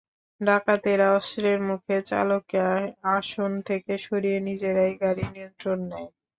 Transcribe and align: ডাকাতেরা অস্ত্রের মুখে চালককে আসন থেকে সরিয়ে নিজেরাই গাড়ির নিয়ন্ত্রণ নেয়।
ডাকাতেরা 0.41 1.07
অস্ত্রের 1.13 1.59
মুখে 1.67 1.97
চালককে 2.09 2.59
আসন 3.11 3.51
থেকে 3.67 3.93
সরিয়ে 4.05 4.39
নিজেরাই 4.47 4.93
গাড়ির 5.01 5.29
নিয়ন্ত্রণ 5.35 5.79
নেয়। 5.91 6.09